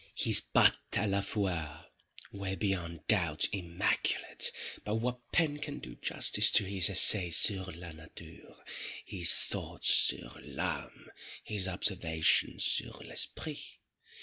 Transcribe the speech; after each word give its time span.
His 0.15 0.41
patés 0.41 0.73
à 0.93 1.07
la 1.07 1.21
fois 1.21 1.85
were 2.31 2.55
beyond 2.55 3.01
doubt 3.07 3.47
immaculate; 3.51 4.51
but 4.83 4.95
what 4.95 5.19
pen 5.31 5.59
can 5.59 5.77
do 5.77 5.93
justice 5.93 6.49
to 6.53 6.63
his 6.65 6.89
essays 6.89 7.37
sur 7.37 7.65
la 7.73 7.91
Nature—his 7.91 9.31
thoughts 9.31 9.93
sur 9.93 10.41
l'Ame—his 10.43 11.67
observations 11.67 12.63
_sur 12.63 12.99
l'Esprit? 13.07 13.77